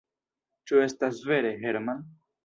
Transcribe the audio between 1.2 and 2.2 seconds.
vere, Herman?